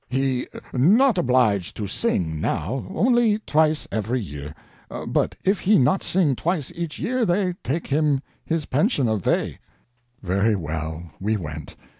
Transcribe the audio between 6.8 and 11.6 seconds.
year they take him his pension away." Very well, we